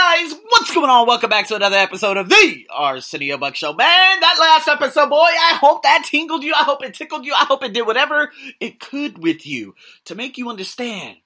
guys, 0.00 0.34
what's 0.48 0.72
going 0.72 0.88
on? 0.88 1.06
Welcome 1.06 1.28
back 1.28 1.46
to 1.48 1.56
another 1.56 1.76
episode 1.76 2.16
of 2.16 2.30
the 2.30 2.66
Arsenio 2.70 3.36
Buck 3.36 3.54
Show. 3.54 3.74
Man, 3.74 4.20
that 4.20 4.38
last 4.40 4.66
episode, 4.66 5.10
boy, 5.10 5.16
I 5.18 5.58
hope 5.60 5.82
that 5.82 6.06
tingled 6.06 6.42
you. 6.42 6.54
I 6.54 6.62
hope 6.62 6.82
it 6.82 6.94
tickled 6.94 7.26
you. 7.26 7.34
I 7.34 7.44
hope 7.44 7.62
it 7.62 7.74
did 7.74 7.86
whatever 7.86 8.32
it 8.60 8.80
could 8.80 9.22
with 9.22 9.46
you 9.46 9.74
to 10.06 10.14
make 10.14 10.38
you 10.38 10.48
understand 10.48 11.18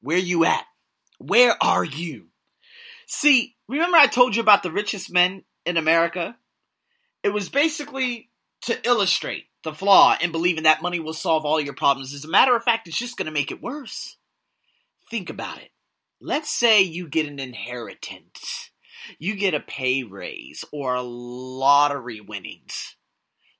where 0.00 0.16
you 0.16 0.44
at. 0.44 0.64
Where 1.18 1.56
are 1.60 1.84
you? 1.84 2.26
See, 3.08 3.56
remember 3.68 3.96
I 3.96 4.06
told 4.06 4.36
you 4.36 4.42
about 4.42 4.62
the 4.62 4.70
richest 4.70 5.12
men 5.12 5.42
in 5.66 5.76
America? 5.76 6.36
It 7.24 7.30
was 7.30 7.48
basically 7.48 8.30
to 8.62 8.78
illustrate 8.86 9.46
the 9.64 9.72
flaw 9.72 10.16
in 10.20 10.30
believing 10.30 10.62
that 10.62 10.82
money 10.82 11.00
will 11.00 11.14
solve 11.14 11.44
all 11.44 11.60
your 11.60 11.74
problems. 11.74 12.14
As 12.14 12.24
a 12.24 12.28
matter 12.28 12.54
of 12.54 12.62
fact, 12.62 12.86
it's 12.86 12.96
just 12.96 13.16
going 13.16 13.26
to 13.26 13.32
make 13.32 13.50
it 13.50 13.60
worse. 13.60 14.16
Think 15.10 15.30
about 15.30 15.58
it. 15.58 15.70
Let's 16.20 16.50
say 16.50 16.82
you 16.82 17.08
get 17.08 17.26
an 17.26 17.38
inheritance, 17.38 18.70
you 19.18 19.36
get 19.36 19.54
a 19.54 19.60
pay 19.60 20.02
raise 20.02 20.64
or 20.70 20.94
a 20.94 21.02
lottery 21.02 22.20
winnings. 22.20 22.96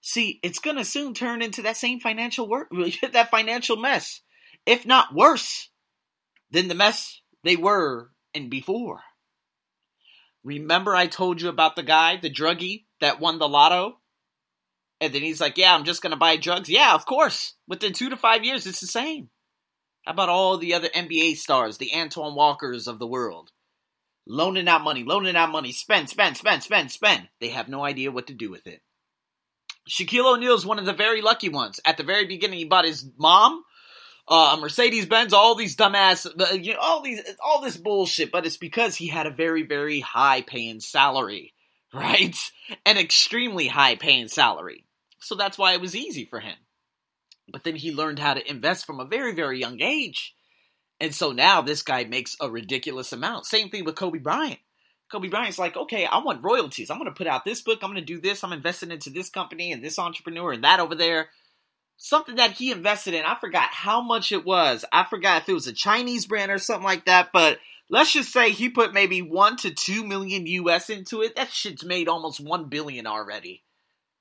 See, 0.03 0.41
it's 0.43 0.59
going 0.59 0.77
to 0.77 0.85
soon 0.85 1.15
turn 1.15 1.41
into 1.41 1.63
that 1.63 1.77
same 1.77 2.01
financial 2.01 2.49
work, 2.49 2.71
that 3.13 3.31
financial 3.31 3.77
mess, 3.77 4.21
if 4.67 4.85
not 4.85 5.15
worse 5.15 5.71
than 6.51 6.69
the 6.69 6.75
mess 6.75 7.21
they 7.45 7.57
were 7.57 8.11
in 8.35 8.51
before. 8.51 9.01
Remember, 10.43 10.95
I 10.95 11.07
told 11.07 11.41
you 11.41 11.49
about 11.49 11.77
the 11.77 11.83
guy, 11.83 12.17
the 12.17 12.31
druggie 12.31 12.85
that 13.01 13.21
won 13.21 13.39
the 13.39 13.49
lotto? 13.49 13.99
And 15.01 15.15
then 15.15 15.23
he's 15.23 15.41
like, 15.41 15.57
Yeah, 15.57 15.75
I'm 15.75 15.85
just 15.85 16.03
going 16.03 16.13
to 16.13 16.17
buy 16.19 16.37
drugs. 16.37 16.69
Yeah, 16.69 16.95
of 16.95 17.07
course. 17.07 17.55
Within 17.67 17.93
two 17.93 18.11
to 18.11 18.17
five 18.17 18.45
years, 18.45 18.67
it's 18.67 18.81
the 18.81 18.87
same. 18.87 19.31
How 20.05 20.13
about 20.13 20.29
all 20.29 20.57
the 20.57 20.75
other 20.75 20.89
NBA 20.89 21.37
stars, 21.37 21.79
the 21.79 21.93
Antoine 21.95 22.35
Walkers 22.35 22.89
of 22.89 22.99
the 22.99 23.07
world? 23.07 23.51
Loaning 24.27 24.69
out 24.69 24.83
money, 24.83 25.05
loaning 25.05 25.37
out 25.37 25.51
money, 25.51 25.73
spend, 25.73 26.09
spend, 26.09 26.37
spend, 26.37 26.63
spend, 26.63 26.91
spend. 26.91 27.29
They 27.41 27.49
have 27.49 27.69
no 27.69 27.85
idea 27.85 28.13
what 28.13 28.29
to 28.29 28.35
do 28.35 28.51
with 28.51 28.67
it. 28.67 28.81
Shaquille 29.89 30.35
O'Neal 30.35 30.55
is 30.55 30.67
one 30.67 30.79
of 30.79 30.87
the 30.87 30.93
very 30.93 31.21
lucky 31.21 31.49
ones. 31.49 31.81
At 31.85 31.97
the 31.97 32.05
very 32.05 32.27
beginning, 32.27 32.59
he 32.59 32.65
bought 32.65 32.85
his 32.85 33.05
mom 33.19 33.65
uh, 34.31 34.57
Mercedes 34.61 35.07
Benz, 35.07 35.33
all 35.33 35.57
these 35.57 35.77
dumbass, 35.77 36.27
uh, 36.27 36.55
you 36.55 36.75
know, 36.75 36.79
all 36.81 37.03
these, 37.03 37.21
all 37.45 37.61
this 37.61 37.77
bullshit. 37.77 38.31
But 38.31 38.47
it's 38.47 38.57
because 38.57 38.95
he 38.95 39.09
had 39.09 39.27
a 39.27 39.31
very, 39.31 39.65
very 39.65 40.01
high 40.01 40.43
paying 40.43 40.81
salary, 40.81 41.53
right? 41.95 42.37
An 42.87 42.97
extremely 42.97 43.67
high 43.67 43.97
paying 43.97 44.29
salary. 44.29 44.87
So 45.19 45.35
that's 45.35 45.59
why 45.59 45.75
it 45.75 45.81
was 45.81 45.97
easy 45.97 46.25
for 46.25 46.41
him. 46.41 46.57
But 47.51 47.65
then 47.65 47.77
he 47.77 47.93
learned 47.93 48.19
how 48.19 48.35
to 48.35 48.51
invest 48.51 48.87
from 48.87 49.01
a 49.01 49.05
very, 49.05 49.35
very 49.35 49.59
young 49.59 49.81
age. 49.81 50.35
And 51.01 51.15
so 51.15 51.33
now 51.33 51.63
this 51.63 51.83
guy 51.83 52.05
makes 52.05 52.37
a 52.41 52.51
ridiculous 52.51 53.13
amount. 53.13 53.47
Same 53.47 53.71
thing 53.71 53.85
with 53.85 53.97
Kobe 53.97 54.19
Bryant. 54.19 54.59
Kobe 55.11 55.29
Bryant's 55.29 55.59
like, 55.59 55.77
okay, 55.77 56.07
I 56.07 56.19
want 56.19 56.45
royalties. 56.45 56.91
I'm 56.91 56.99
going 56.99 57.11
to 57.11 57.17
put 57.17 57.27
out 57.27 57.45
this 57.45 57.63
book. 57.63 57.81
I'm 57.83 57.91
going 57.91 58.05
to 58.05 58.15
do 58.15 58.21
this. 58.21 58.45
I'm 58.45 58.53
investing 58.53 58.93
into 58.93 59.11
this 59.11 59.29
company 59.29 59.73
and 59.73 59.83
this 59.83 59.99
entrepreneur 59.99 60.53
and 60.53 60.63
that 60.63 60.79
over 60.79 60.95
there. 60.95 61.31
Something 61.97 62.37
that 62.37 62.53
he 62.53 62.71
invested 62.71 63.15
in. 63.15 63.25
I 63.25 63.35
forgot 63.35 63.71
how 63.73 64.03
much 64.03 64.31
it 64.31 64.45
was. 64.45 64.85
I 64.93 65.05
forgot 65.05 65.43
if 65.43 65.49
it 65.49 65.55
was 65.55 65.67
a 65.67 65.73
Chinese 65.73 66.27
brand 66.27 66.53
or 66.53 66.59
something 66.59 66.85
like 66.85 67.07
that. 67.07 67.31
But 67.33 67.59
let's 67.89 68.13
just 68.13 68.33
say 68.33 68.51
he 68.51 68.69
put 68.69 68.95
maybe 68.95 69.21
one 69.21 69.57
to 69.59 69.71
two 69.71 70.07
million 70.07 70.47
US 70.47 70.89
into 70.89 71.23
it. 71.23 71.37
That 71.37 71.51
shit's 71.51 71.85
made 71.85 72.09
almost 72.09 72.41
one 72.41 72.69
billion 72.69 73.07
already. 73.07 73.65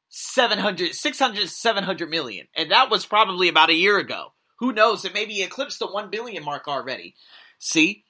700, 0.10 0.94
600, 0.94 1.50
700 1.50 2.10
million. 2.10 2.48
And 2.56 2.72
that 2.72 2.90
was 2.90 3.06
probably 3.06 3.48
about 3.48 3.70
a 3.70 3.76
year 3.76 3.98
ago. 3.98 4.34
Who 4.60 4.74
knows? 4.74 5.06
It 5.06 5.14
maybe 5.14 5.42
eclipsed 5.42 5.80
the 5.80 5.88
1 5.88 6.10
billion 6.10 6.44
mark 6.44 6.68
already. 6.68 7.16
See? 7.60 8.04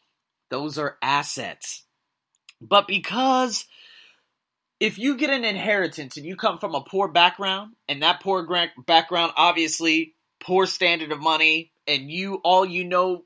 Those 0.50 0.78
are 0.78 0.98
assets. 1.02 1.84
But 2.60 2.88
because 2.88 3.66
if 4.80 4.98
you 4.98 5.18
get 5.18 5.30
an 5.30 5.46
inheritance 5.46 6.18
and 6.18 6.26
you 6.26 6.36
come 6.36 6.58
from 6.58 6.74
a 6.74 6.82
poor 6.82 7.08
background, 7.08 7.74
and 7.88 8.02
that 8.02 8.22
poor 8.22 8.48
background, 8.88 9.34
obviously, 9.36 10.16
poor 10.40 10.66
standard 10.66 11.12
of 11.12 11.20
money, 11.20 11.72
and 11.86 12.10
you, 12.10 12.36
all 12.44 12.66
you 12.66 12.86
know 12.86 13.26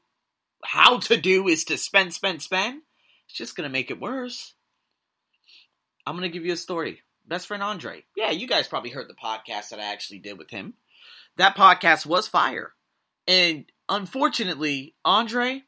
how 0.63 0.97
to 0.97 1.15
do 1.15 1.47
is 1.47 1.65
to 1.65 1.77
spend, 1.77 2.13
spend, 2.13 2.41
spend, 2.41 2.81
it's 3.27 3.37
just 3.37 3.55
going 3.55 3.69
to 3.69 3.71
make 3.71 3.91
it 3.91 4.01
worse. 4.01 4.53
I'm 6.05 6.17
going 6.17 6.29
to 6.29 6.33
give 6.33 6.45
you 6.45 6.53
a 6.53 6.57
story 6.57 7.01
best 7.27 7.47
friend 7.47 7.63
Andre. 7.63 8.03
Yeah, 8.15 8.31
you 8.31 8.47
guys 8.47 8.67
probably 8.67 8.89
heard 8.89 9.09
the 9.09 9.13
podcast 9.13 9.69
that 9.69 9.79
I 9.79 9.91
actually 9.91 10.19
did 10.19 10.37
with 10.37 10.49
him. 10.49 10.73
That 11.37 11.55
podcast 11.55 12.05
was 12.05 12.27
fire. 12.27 12.73
And 13.27 13.65
unfortunately, 13.89 14.95
Andre, 15.03 15.63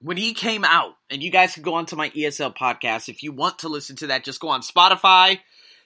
when 0.00 0.16
he 0.16 0.34
came 0.34 0.64
out, 0.64 0.94
and 1.10 1.22
you 1.22 1.30
guys 1.30 1.54
can 1.54 1.62
go 1.62 1.74
onto 1.74 1.96
my 1.96 2.10
ESL 2.10 2.56
podcast 2.56 3.08
if 3.08 3.22
you 3.22 3.32
want 3.32 3.60
to 3.60 3.68
listen 3.68 3.96
to 3.96 4.08
that, 4.08 4.24
just 4.24 4.40
go 4.40 4.48
on 4.48 4.62
Spotify. 4.62 5.38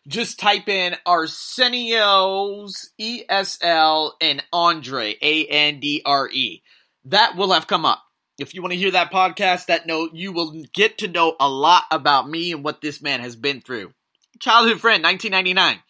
Just 0.07 0.39
type 0.39 0.69
in 0.69 0.95
Arsenio's 1.07 2.91
ESL 3.01 4.13
and 4.21 4.45
Andre, 4.53 5.17
A 5.23 5.47
N 5.47 5.81
D 5.81 6.03
R 6.05 6.29
E. 6.29 6.63
That 7.07 7.37
will 7.37 7.53
have 7.53 7.67
come 7.67 7.87
up. 7.87 8.03
If 8.39 8.53
you 8.53 8.61
want 8.61 8.73
to 8.73 8.79
hear 8.79 8.91
that 8.91 9.11
podcast, 9.11 9.67
that 9.67 9.87
note, 9.87 10.11
you 10.13 10.33
will 10.33 10.63
get 10.75 10.99
to 10.99 11.09
know 11.09 11.37
a 11.41 11.49
lot 11.49 11.85
about 11.91 12.29
me 12.29 12.53
and 12.53 12.63
what 12.63 12.83
this 12.83 13.01
man 13.01 13.21
has 13.21 13.35
been 13.35 13.63
through. 13.63 13.95
Childhood 14.41 14.81
friend, 14.81 15.03
1999. 15.03 15.83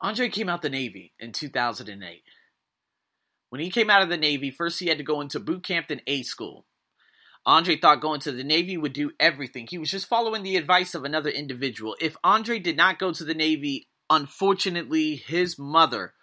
Andre 0.00 0.28
came 0.28 0.48
out 0.48 0.60
the 0.60 0.68
Navy 0.68 1.12
in 1.20 1.32
2008. 1.32 2.22
When 3.50 3.60
he 3.60 3.70
came 3.70 3.90
out 3.90 4.02
of 4.02 4.08
the 4.08 4.16
Navy, 4.16 4.50
first 4.50 4.80
he 4.80 4.88
had 4.88 4.98
to 4.98 5.04
go 5.04 5.20
into 5.20 5.38
boot 5.38 5.62
camp 5.62 5.88
then 5.88 6.00
A 6.06 6.22
school. 6.22 6.66
Andre 7.46 7.76
thought 7.76 8.00
going 8.00 8.20
to 8.20 8.32
the 8.32 8.42
Navy 8.42 8.76
would 8.76 8.92
do 8.92 9.12
everything. 9.20 9.66
He 9.68 9.78
was 9.78 9.90
just 9.90 10.08
following 10.08 10.42
the 10.42 10.56
advice 10.56 10.94
of 10.94 11.04
another 11.04 11.30
individual. 11.30 11.96
If 12.00 12.16
Andre 12.24 12.58
did 12.58 12.76
not 12.76 12.98
go 12.98 13.12
to 13.12 13.24
the 13.24 13.34
Navy, 13.34 13.86
unfortunately, 14.10 15.16
his 15.16 15.58
mother 15.58 16.14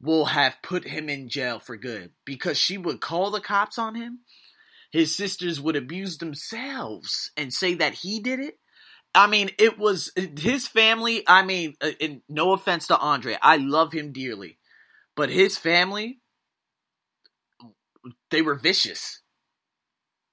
will 0.00 0.24
have 0.26 0.62
put 0.62 0.84
him 0.84 1.08
in 1.08 1.28
jail 1.28 1.58
for 1.58 1.76
good 1.76 2.10
because 2.24 2.58
she 2.58 2.76
would 2.76 3.00
call 3.00 3.30
the 3.30 3.40
cops 3.40 3.78
on 3.78 3.94
him. 3.94 4.20
His 4.90 5.16
sisters 5.16 5.60
would 5.60 5.76
abuse 5.76 6.18
themselves 6.18 7.30
and 7.36 7.52
say 7.52 7.74
that 7.74 7.94
he 7.94 8.20
did 8.20 8.40
it. 8.40 8.58
I 9.14 9.26
mean, 9.28 9.50
it 9.58 9.78
was 9.78 10.12
his 10.16 10.66
family. 10.66 11.22
I 11.26 11.44
mean, 11.44 11.74
uh, 11.80 11.90
no 12.28 12.52
offense 12.52 12.88
to 12.88 12.98
Andre, 12.98 13.36
I 13.40 13.56
love 13.56 13.92
him 13.92 14.12
dearly, 14.12 14.58
but 15.16 15.30
his 15.30 15.56
family, 15.56 16.20
they 18.30 18.42
were 18.42 18.56
vicious. 18.56 19.20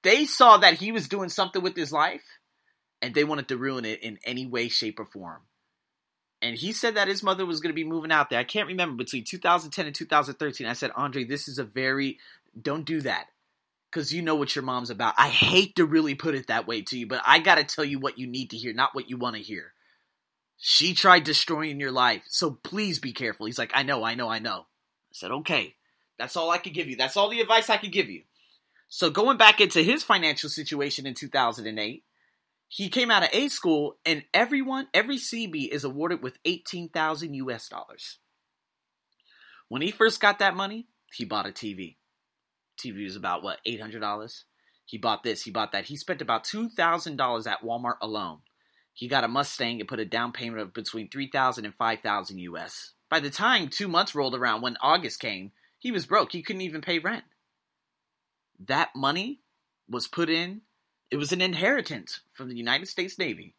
They 0.03 0.25
saw 0.25 0.57
that 0.57 0.75
he 0.75 0.91
was 0.91 1.07
doing 1.07 1.29
something 1.29 1.61
with 1.61 1.75
his 1.75 1.91
life, 1.91 2.23
and 3.01 3.13
they 3.13 3.23
wanted 3.23 3.47
to 3.49 3.57
ruin 3.57 3.85
it 3.85 4.01
in 4.01 4.17
any 4.25 4.47
way, 4.47 4.67
shape, 4.67 4.99
or 4.99 5.05
form. 5.05 5.41
And 6.41 6.55
he 6.55 6.73
said 6.73 6.95
that 6.95 7.07
his 7.07 7.21
mother 7.21 7.45
was 7.45 7.59
going 7.59 7.69
to 7.69 7.75
be 7.75 7.87
moving 7.87 8.11
out 8.11 8.31
there. 8.31 8.39
I 8.39 8.43
can't 8.43 8.67
remember 8.67 8.95
between 8.95 9.23
2010 9.23 9.85
and 9.85 9.93
2013. 9.93 10.65
I 10.65 10.73
said, 10.73 10.89
Andre, 10.95 11.23
this 11.23 11.47
is 11.47 11.59
a 11.59 11.63
very 11.63 12.17
don't 12.59 12.83
do 12.83 13.01
that 13.01 13.27
because 13.91 14.13
you 14.13 14.21
know 14.21 14.35
what 14.35 14.55
your 14.55 14.63
mom's 14.63 14.89
about. 14.89 15.15
I 15.17 15.27
hate 15.27 15.75
to 15.75 15.85
really 15.85 16.15
put 16.15 16.35
it 16.35 16.47
that 16.47 16.67
way 16.67 16.81
to 16.83 16.97
you, 16.97 17.07
but 17.07 17.21
I 17.25 17.39
got 17.39 17.55
to 17.55 17.63
tell 17.63 17.83
you 17.83 17.99
what 17.99 18.17
you 18.17 18.25
need 18.25 18.51
to 18.51 18.57
hear, 18.57 18.73
not 18.73 18.95
what 18.95 19.09
you 19.09 19.17
want 19.17 19.35
to 19.35 19.41
hear. 19.41 19.73
She 20.57 20.93
tried 20.93 21.23
destroying 21.23 21.79
your 21.79 21.91
life, 21.91 22.23
so 22.27 22.51
please 22.51 22.99
be 22.99 23.13
careful. 23.13 23.47
He's 23.47 23.57
like, 23.57 23.71
I 23.73 23.83
know, 23.83 24.03
I 24.03 24.15
know, 24.15 24.29
I 24.29 24.39
know. 24.39 24.59
I 24.59 25.13
said, 25.13 25.31
okay, 25.31 25.75
that's 26.17 26.37
all 26.37 26.51
I 26.51 26.59
could 26.59 26.73
give 26.73 26.87
you. 26.87 26.95
That's 26.95 27.17
all 27.17 27.29
the 27.29 27.41
advice 27.41 27.69
I 27.69 27.77
could 27.77 27.91
give 27.91 28.09
you. 28.09 28.21
So 28.87 29.09
going 29.09 29.37
back 29.37 29.59
into 29.59 29.81
his 29.81 30.03
financial 30.03 30.49
situation 30.49 31.05
in 31.05 31.13
2008, 31.13 32.03
he 32.67 32.89
came 32.89 33.11
out 33.11 33.23
of 33.23 33.29
A 33.33 33.49
school, 33.49 33.97
and 34.05 34.23
everyone, 34.33 34.87
every 34.93 35.17
CB 35.17 35.67
is 35.69 35.83
awarded 35.83 36.23
with 36.23 36.37
18,000 36.45 37.33
US 37.33 37.67
dollars. 37.67 38.19
When 39.67 39.81
he 39.81 39.91
first 39.91 40.21
got 40.21 40.39
that 40.39 40.55
money, 40.55 40.87
he 41.13 41.25
bought 41.25 41.47
a 41.47 41.51
TV. 41.51 41.95
TV 42.81 43.03
was 43.03 43.15
about 43.15 43.43
what 43.43 43.59
eight 43.65 43.81
hundred 43.81 43.99
dollars. 43.99 44.45
He 44.85 44.97
bought 44.97 45.23
this, 45.23 45.43
he 45.43 45.51
bought 45.51 45.71
that. 45.71 45.85
He 45.85 45.95
spent 45.95 46.21
about 46.21 46.43
two 46.43 46.69
thousand 46.69 47.15
dollars 47.15 47.47
at 47.47 47.61
Walmart 47.61 47.97
alone. 48.01 48.39
He 48.93 49.07
got 49.07 49.23
a 49.23 49.27
Mustang 49.27 49.79
and 49.79 49.87
put 49.87 49.99
a 49.99 50.05
down 50.05 50.31
payment 50.31 50.61
of 50.61 50.73
between 50.73 51.09
three 51.09 51.29
thousand 51.29 51.65
and 51.65 51.75
five 51.75 52.01
thousand 52.01 52.39
US. 52.39 52.91
By 53.09 53.19
the 53.19 53.29
time 53.29 53.67
two 53.67 53.87
months 53.87 54.15
rolled 54.15 54.35
around, 54.35 54.61
when 54.61 54.77
August 54.81 55.19
came, 55.19 55.51
he 55.79 55.91
was 55.91 56.05
broke. 56.05 56.31
He 56.31 56.43
couldn't 56.43 56.61
even 56.61 56.81
pay 56.81 56.99
rent. 56.99 57.23
That 58.67 58.89
money 58.95 59.39
was 59.89 60.07
put 60.07 60.29
in. 60.29 60.61
It 61.09 61.17
was 61.17 61.31
an 61.31 61.41
inheritance 61.41 62.21
from 62.33 62.49
the 62.49 62.55
United 62.55 62.87
States 62.87 63.17
Navy. 63.17 63.55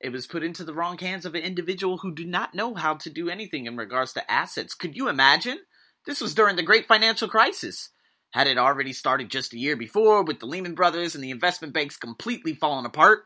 It 0.00 0.12
was 0.12 0.26
put 0.26 0.42
into 0.42 0.64
the 0.64 0.74
wrong 0.74 0.98
hands 0.98 1.26
of 1.26 1.34
an 1.34 1.42
individual 1.42 1.98
who 1.98 2.14
did 2.14 2.28
not 2.28 2.54
know 2.54 2.74
how 2.74 2.94
to 2.94 3.10
do 3.10 3.28
anything 3.28 3.66
in 3.66 3.76
regards 3.76 4.14
to 4.14 4.30
assets. 4.30 4.74
Could 4.74 4.96
you 4.96 5.08
imagine? 5.08 5.58
This 6.06 6.20
was 6.20 6.34
during 6.34 6.56
the 6.56 6.62
great 6.62 6.86
financial 6.86 7.28
crisis. 7.28 7.90
Had 8.30 8.46
it 8.46 8.58
already 8.58 8.92
started 8.92 9.30
just 9.30 9.52
a 9.54 9.58
year 9.58 9.76
before 9.76 10.22
with 10.22 10.38
the 10.40 10.46
Lehman 10.46 10.74
Brothers 10.74 11.14
and 11.14 11.24
the 11.24 11.30
investment 11.30 11.74
banks 11.74 11.96
completely 11.96 12.54
falling 12.54 12.86
apart, 12.86 13.24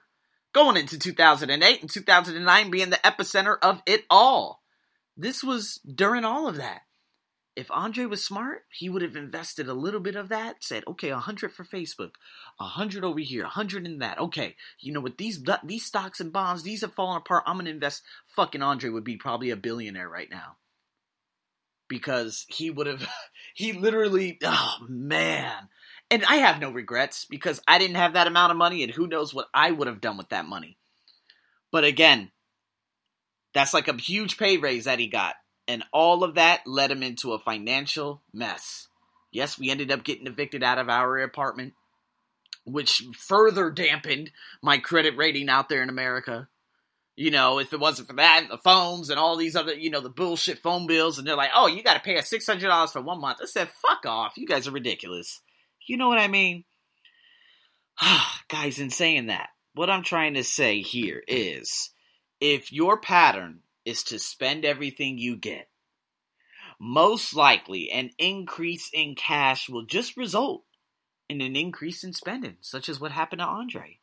going 0.53 0.77
into 0.77 0.99
2008 0.99 1.81
and 1.81 1.91
2009 1.91 2.71
being 2.71 2.91
the 2.91 2.97
epicenter 3.05 3.57
of 3.63 3.83
it 3.87 4.05
all. 4.09 4.63
This 5.17 5.45
was 5.45 5.81
during 5.85 6.25
all 6.25 6.49
of 6.49 6.57
that. 6.57 6.83
if 7.57 7.71
Andre 7.71 8.07
was 8.07 8.25
smart, 8.25 8.65
he 8.69 8.89
would 8.89 9.03
have 9.03 9.15
invested 9.17 9.69
a 9.69 9.75
little 9.75 10.01
bit 10.01 10.17
of 10.17 10.29
that, 10.29 10.65
said, 10.65 10.83
okay, 10.89 11.11
a 11.11 11.19
hundred 11.19 11.53
for 11.53 11.65
Facebook, 11.65 12.13
a 12.59 12.65
hundred 12.65 13.05
over 13.05 13.21
here, 13.21 13.45
a 13.45 13.49
hundred 13.49 13.87
in 13.87 13.99
that. 13.99 14.19
Okay, 14.19 14.57
you 14.81 14.93
know 14.93 15.01
what, 15.01 15.19
these 15.19 15.41
these 15.63 15.85
stocks 15.85 16.21
and 16.21 16.33
bonds, 16.33 16.63
these 16.65 16.81
have 16.81 16.95
fallen 16.95 17.19
apart. 17.19 17.45
I'm 17.47 17.57
gonna 17.57 17.71
invest. 17.71 18.03
Fucking 18.27 18.63
Andre 18.63 18.91
would 18.91 19.05
be 19.05 19.17
probably 19.17 19.51
a 19.51 19.57
billionaire 19.57 20.09
right 20.09 20.31
now. 20.31 20.57
Because 21.89 22.47
he 22.49 22.71
would 22.71 22.87
have, 22.87 23.07
he 23.55 23.73
literally, 23.73 24.39
oh 24.45 24.77
man. 24.89 25.69
And 26.11 26.25
I 26.25 26.37
have 26.37 26.61
no 26.61 26.71
regrets 26.71 27.25
because 27.25 27.61
I 27.67 27.79
didn't 27.79 27.97
have 27.97 28.13
that 28.13 28.27
amount 28.27 28.53
of 28.53 28.59
money, 28.59 28.83
and 28.83 28.93
who 28.93 29.07
knows 29.07 29.33
what 29.33 29.49
I 29.55 29.71
would 29.71 29.89
have 29.89 30.01
done 30.01 30.17
with 30.17 30.29
that 30.29 30.47
money. 30.47 30.77
But 31.73 31.85
again, 31.85 32.31
that's 33.55 33.73
like 33.73 33.89
a 33.89 33.97
huge 33.97 34.37
pay 34.37 34.59
raise 34.59 34.85
that 34.85 34.99
he 34.99 35.07
got. 35.07 35.35
And 35.67 35.83
all 35.93 36.23
of 36.23 36.35
that 36.35 36.67
led 36.67 36.91
him 36.91 37.03
into 37.03 37.33
a 37.33 37.39
financial 37.39 38.23
mess. 38.33 38.89
Yes, 39.33 39.59
we 39.59 39.71
ended 39.71 39.91
up 39.91 40.05
getting 40.05 40.27
evicted 40.27 40.63
out 40.63 40.79
of 40.79 40.89
our 40.89 41.19
apartment, 41.19 41.73
which 42.65 43.03
further 43.17 43.71
dampened 43.71 44.31
my 44.63 44.79
credit 44.79 45.17
rating 45.17 45.49
out 45.49 45.69
there 45.69 45.83
in 45.83 45.89
America. 45.89 46.49
You 47.17 47.31
know, 47.31 47.61
if 47.61 47.73
it 47.73 47.79
wasn't 47.79 48.09
for 48.09 48.17
that, 48.17 48.41
and 48.43 48.51
the 48.51 48.59
phones 48.59 49.09
and 49.09 49.21
all 49.21 49.37
these 49.37 49.55
other, 49.55 49.73
you 49.73 49.91
know, 49.91 50.01
the 50.01 50.11
bullshit 50.11 50.59
phone 50.59 50.87
bills, 50.87 51.19
and 51.19 51.27
they're 51.27 51.37
like, 51.37 51.51
oh, 51.55 51.69
you 51.69 51.83
got 51.83 51.95
to 51.95 52.01
pay 52.01 52.19
us 52.19 52.33
$600 52.33 52.91
for 52.91 53.03
one 53.03 53.21
month. 53.21 53.39
I 53.41 53.47
said, 53.47 53.71
fuck 53.87 54.05
off. 54.05 54.37
You 54.37 54.47
guys 54.47 54.67
are 54.67 54.73
ridiculous. 54.73 55.41
You 55.87 55.97
know 55.97 56.09
what 56.09 56.19
I 56.19 56.27
mean? 56.27 56.65
Guys, 58.49 58.81
in 58.81 58.91
saying 58.91 59.27
that, 59.27 59.51
what 59.75 59.91
I'm 59.91 60.03
trying 60.03 60.35
to 60.35 60.43
say 60.43 60.81
here 60.81 61.23
is 61.29 61.91
if 62.41 62.73
your 62.73 62.99
pattern 63.01 63.61
is 63.85 64.03
to 64.05 64.19
spend 64.19 64.65
everything 64.65 65.19
you 65.19 65.37
get. 65.37 65.69
Most 66.81 67.35
likely, 67.35 67.91
an 67.91 68.11
increase 68.19 68.91
in 68.93 69.15
cash 69.15 69.69
will 69.69 69.85
just 69.85 70.17
result 70.17 70.65
in 71.29 71.41
an 71.41 71.57
increase 71.57 72.05
in 72.05 72.13
spending, 72.13 72.57
such 72.61 72.89
as 72.89 73.01
what 73.01 73.13
happened 73.13 73.41
to 73.41 73.47
Andre. 73.47 73.99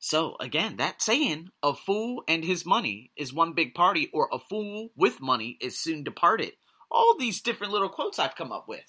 So, 0.00 0.36
again, 0.40 0.78
that 0.78 1.02
saying, 1.02 1.50
a 1.62 1.74
fool 1.74 2.24
and 2.26 2.44
his 2.44 2.66
money 2.66 3.12
is 3.16 3.32
one 3.32 3.52
big 3.52 3.74
party, 3.74 4.10
or 4.12 4.28
a 4.32 4.38
fool 4.38 4.90
with 4.96 5.20
money 5.20 5.58
is 5.60 5.78
soon 5.78 6.02
departed. 6.02 6.52
All 6.90 7.16
these 7.16 7.42
different 7.42 7.72
little 7.72 7.88
quotes 7.88 8.18
I've 8.18 8.34
come 8.34 8.50
up 8.50 8.66
with. 8.66 8.84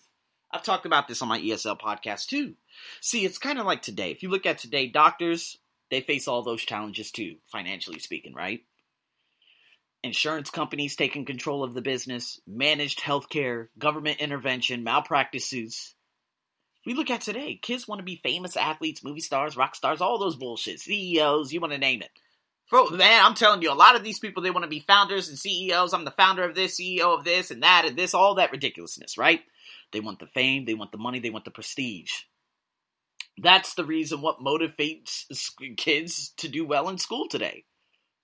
I've 0.51 0.63
talked 0.63 0.85
about 0.85 1.07
this 1.07 1.21
on 1.21 1.27
my 1.27 1.39
ESL 1.39 1.79
podcast 1.79 2.27
too. 2.27 2.55
See, 3.01 3.25
it's 3.25 3.37
kind 3.37 3.59
of 3.59 3.65
like 3.65 3.81
today. 3.81 4.11
If 4.11 4.23
you 4.23 4.29
look 4.29 4.45
at 4.45 4.57
today, 4.57 4.87
doctors, 4.87 5.57
they 5.89 6.01
face 6.01 6.27
all 6.27 6.43
those 6.43 6.61
challenges 6.63 7.11
too, 7.11 7.35
financially 7.51 7.99
speaking, 7.99 8.33
right? 8.33 8.61
insurance 10.03 10.49
companies 10.49 10.95
taking 10.95 11.25
control 11.25 11.63
of 11.63 11.73
the 11.73 11.81
business, 11.81 12.39
managed 12.47 12.99
healthcare, 12.99 13.67
government 13.77 14.19
intervention, 14.19 14.83
malpractice 14.83 15.45
suits. 15.45 15.95
We 16.85 16.93
look 16.95 17.11
at 17.11 17.21
today, 17.21 17.59
kids 17.61 17.87
want 17.87 17.99
to 17.99 18.03
be 18.05 18.21
famous 18.23 18.57
athletes, 18.57 19.03
movie 19.03 19.19
stars, 19.19 19.55
rock 19.55 19.75
stars, 19.75 20.01
all 20.01 20.17
those 20.17 20.35
bullshit, 20.35 20.79
CEOs, 20.79 21.53
you 21.53 21.61
want 21.61 21.73
to 21.73 21.79
name 21.79 22.01
it. 22.01 22.09
Bro, 22.71 22.91
man, 22.91 23.23
I'm 23.23 23.35
telling 23.35 23.61
you, 23.61 23.71
a 23.71 23.75
lot 23.75 23.95
of 23.95 24.03
these 24.03 24.19
people, 24.19 24.41
they 24.41 24.49
want 24.49 24.63
to 24.63 24.69
be 24.69 24.79
founders 24.79 25.27
and 25.27 25.37
CEOs. 25.37 25.93
I'm 25.93 26.05
the 26.05 26.11
founder 26.11 26.43
of 26.43 26.55
this, 26.55 26.79
CEO 26.79 27.17
of 27.17 27.25
this, 27.25 27.51
and 27.51 27.63
that, 27.63 27.83
and 27.85 27.97
this, 27.97 28.13
all 28.13 28.35
that 28.35 28.51
ridiculousness, 28.51 29.17
right? 29.17 29.41
They 29.91 29.99
want 29.99 30.19
the 30.19 30.27
fame, 30.27 30.65
they 30.65 30.73
want 30.73 30.91
the 30.91 30.97
money, 30.97 31.19
they 31.19 31.29
want 31.29 31.45
the 31.45 31.51
prestige. 31.51 32.11
That's 33.37 33.73
the 33.73 33.85
reason 33.85 34.21
what 34.21 34.39
motivates 34.39 35.25
kids 35.77 36.29
to 36.37 36.47
do 36.47 36.65
well 36.65 36.89
in 36.89 36.97
school 36.97 37.27
today. 37.27 37.65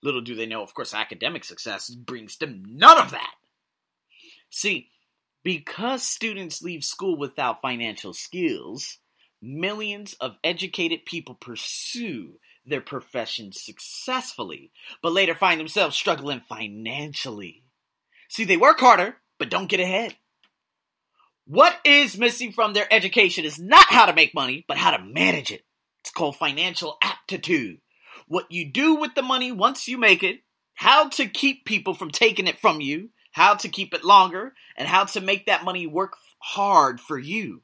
Little 0.02 0.20
do 0.20 0.34
they 0.34 0.46
know, 0.46 0.62
of 0.62 0.74
course, 0.74 0.94
academic 0.94 1.44
success 1.44 1.90
brings 1.90 2.38
them 2.38 2.62
none 2.66 2.98
of 2.98 3.10
that. 3.10 3.34
See, 4.50 4.88
because 5.42 6.02
students 6.02 6.62
leave 6.62 6.84
school 6.84 7.16
without 7.16 7.60
financial 7.60 8.12
skills, 8.12 8.98
millions 9.40 10.14
of 10.20 10.36
educated 10.42 11.04
people 11.04 11.34
pursue 11.34 12.38
their 12.66 12.80
profession 12.80 13.52
successfully, 13.52 14.70
but 15.02 15.12
later 15.12 15.34
find 15.34 15.58
themselves 15.58 15.96
struggling 15.96 16.42
financially. 16.48 17.64
See, 18.28 18.44
they 18.44 18.56
work 18.56 18.80
harder, 18.80 19.16
but 19.38 19.50
don't 19.50 19.68
get 19.68 19.80
ahead. 19.80 20.16
What 21.46 21.76
is 21.84 22.18
missing 22.18 22.52
from 22.52 22.74
their 22.74 22.92
education 22.92 23.46
is 23.46 23.58
not 23.58 23.86
how 23.88 24.04
to 24.06 24.12
make 24.12 24.34
money, 24.34 24.64
but 24.68 24.76
how 24.76 24.94
to 24.94 25.02
manage 25.02 25.50
it. 25.50 25.64
It's 26.00 26.10
called 26.10 26.36
financial 26.36 26.98
aptitude 27.02 27.80
what 28.28 28.50
you 28.52 28.70
do 28.70 28.94
with 28.94 29.14
the 29.14 29.22
money 29.22 29.50
once 29.50 29.88
you 29.88 29.98
make 29.98 30.22
it, 30.22 30.40
how 30.74 31.08
to 31.08 31.26
keep 31.26 31.64
people 31.64 31.94
from 31.94 32.10
taking 32.10 32.46
it 32.46 32.58
from 32.58 32.80
you, 32.80 33.10
how 33.30 33.54
to 33.54 33.68
keep 33.68 33.94
it 33.94 34.04
longer, 34.04 34.54
and 34.76 34.88
how 34.88 35.04
to 35.04 35.20
make 35.20 35.46
that 35.46 35.64
money 35.64 35.86
work 35.86 36.16
hard 36.38 37.00
for 37.00 37.18
you. 37.18 37.62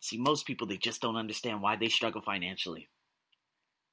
See, 0.00 0.18
most 0.18 0.46
people, 0.46 0.66
they 0.66 0.76
just 0.76 1.00
don't 1.00 1.16
understand 1.16 1.62
why 1.62 1.76
they 1.76 1.88
struggle 1.88 2.20
financially 2.20 2.88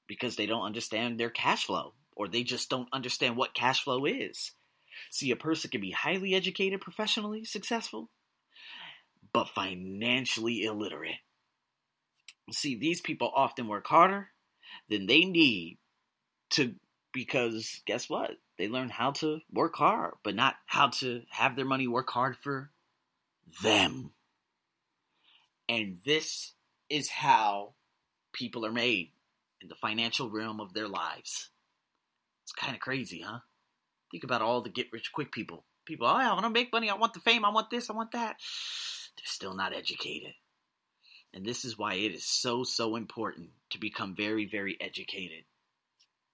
because 0.07 0.35
they 0.35 0.45
don't 0.45 0.65
understand 0.65 1.19
their 1.19 1.29
cash 1.29 1.65
flow 1.65 1.93
or 2.15 2.27
they 2.27 2.43
just 2.43 2.69
don't 2.69 2.89
understand 2.93 3.35
what 3.35 3.53
cash 3.53 3.83
flow 3.83 4.05
is. 4.05 4.51
See, 5.09 5.31
a 5.31 5.35
person 5.35 5.71
can 5.71 5.81
be 5.81 5.91
highly 5.91 6.35
educated, 6.35 6.81
professionally 6.81 7.45
successful, 7.45 8.09
but 9.33 9.49
financially 9.49 10.63
illiterate. 10.63 11.17
See, 12.51 12.75
these 12.75 13.01
people 13.01 13.31
often 13.35 13.67
work 13.67 13.87
harder 13.87 14.29
than 14.89 15.07
they 15.07 15.25
need 15.25 15.77
to 16.51 16.75
because 17.13 17.81
guess 17.85 18.09
what? 18.09 18.31
They 18.57 18.67
learn 18.67 18.89
how 18.89 19.11
to 19.11 19.39
work 19.51 19.75
hard, 19.75 20.15
but 20.23 20.35
not 20.35 20.55
how 20.65 20.89
to 20.89 21.21
have 21.29 21.55
their 21.55 21.65
money 21.65 21.87
work 21.87 22.09
hard 22.09 22.35
for 22.35 22.69
them. 23.63 24.11
And 25.69 25.99
this 26.05 26.53
is 26.89 27.09
how 27.09 27.73
people 28.33 28.65
are 28.65 28.71
made 28.71 29.11
in 29.61 29.69
the 29.69 29.75
financial 29.75 30.29
realm 30.29 30.59
of 30.59 30.73
their 30.73 30.87
lives. 30.87 31.49
It's 32.43 32.51
kind 32.51 32.75
of 32.75 32.81
crazy, 32.81 33.21
huh? 33.21 33.39
Think 34.11 34.23
about 34.23 34.41
all 34.41 34.61
the 34.61 34.69
get 34.69 34.91
rich 34.91 35.11
quick 35.13 35.31
people. 35.31 35.63
People, 35.85 36.07
oh, 36.07 36.11
I 36.11 36.31
want 36.33 36.43
to 36.43 36.49
make 36.49 36.71
money. 36.71 36.89
I 36.89 36.95
want 36.95 37.13
the 37.13 37.19
fame. 37.19 37.43
I 37.45 37.49
want 37.49 37.69
this. 37.69 37.89
I 37.89 37.93
want 37.93 38.11
that. 38.11 38.37
They're 39.17 39.25
still 39.25 39.53
not 39.53 39.73
educated. 39.73 40.33
And 41.33 41.45
this 41.45 41.65
is 41.65 41.77
why 41.77 41.95
it 41.95 42.13
is 42.13 42.25
so, 42.25 42.63
so 42.63 42.95
important 42.95 43.49
to 43.71 43.79
become 43.79 44.15
very, 44.15 44.45
very 44.45 44.77
educated. 44.79 45.43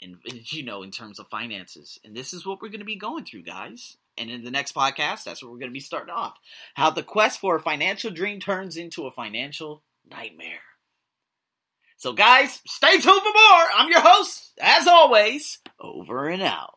And, 0.02 0.18
you 0.52 0.64
know, 0.64 0.84
in 0.84 0.92
terms 0.92 1.20
of 1.20 1.28
finances. 1.28 2.00
And 2.04 2.16
this 2.16 2.34
is 2.34 2.46
what 2.46 2.62
we're 2.62 2.70
going 2.70 2.80
to 2.80 2.86
be 2.86 2.96
going 2.96 3.26
through, 3.26 3.44
guys. 3.44 3.98
And 4.18 4.30
in 4.30 4.44
the 4.44 4.52
next 4.52 4.76
podcast, 4.76 5.24
that's 5.24 5.42
what 5.42 5.52
we're 5.52 5.60
going 5.60 5.72
to 5.72 5.74
be 5.74 5.80
starting 5.80 6.14
off. 6.14 6.38
How 6.74 6.90
the 6.90 7.04
quest 7.04 7.40
for 7.40 7.56
a 7.56 7.62
financial 7.62 8.12
dream 8.12 8.40
turns 8.40 8.76
into 8.78 9.08
a 9.08 9.12
financial 9.12 9.84
nightmare. 10.10 10.60
So, 11.98 12.14
guys, 12.14 12.62
stay 12.66 12.94
tuned 12.94 13.04
for 13.04 13.10
more. 13.10 13.66
I'm 13.76 13.90
your 13.90 14.02
host, 14.02 14.52
as 14.62 14.88
always, 14.88 15.60
over 15.80 16.30
and 16.30 16.42
out. 16.42 16.76